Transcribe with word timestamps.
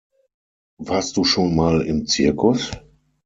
Warst 0.79 1.15
du 1.15 1.23
schon 1.23 1.55
mal 1.55 1.83
im 1.83 2.07
Zirkus? 2.07 2.71